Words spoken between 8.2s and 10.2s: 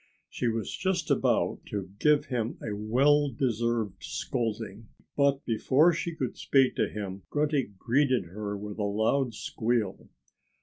her with a loud squeal.